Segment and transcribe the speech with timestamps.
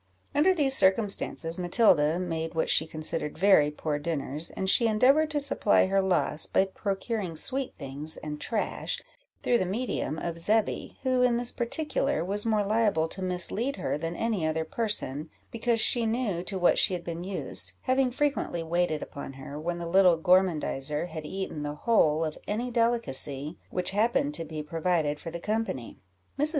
[0.33, 5.39] Under these circumstances, Matilda made what she considered very poor dinners, and she endeavoured to
[5.39, 8.99] supply her loss by procuring sweet things and trash,
[9.43, 13.95] through the medium of Zebby, who, in this particular, was more liable to mislead her
[13.95, 18.63] than any other person, because she knew to what she had been used, having frequently
[18.63, 23.91] waited upon her, when the little gormandizer had eaten the whole of any delicacy which
[23.91, 25.99] happened to be provided for the company.
[26.39, 26.49] Mrs.